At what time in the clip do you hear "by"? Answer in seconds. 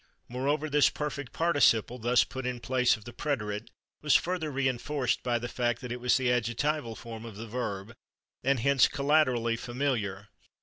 5.21-5.37